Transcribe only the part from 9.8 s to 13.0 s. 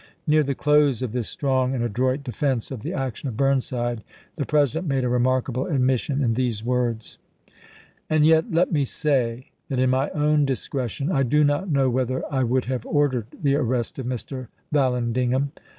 my own discretion I do not know whether I would have